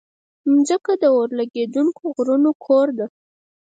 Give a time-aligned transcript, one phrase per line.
[0.53, 3.05] مځکه د اورلرونکو غرونو کور ده.